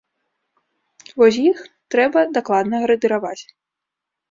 Вось 1.23 1.37
іх 1.51 1.59
трэба 1.97 2.19
дакладна 2.41 2.83
градыраваць. 2.87 3.39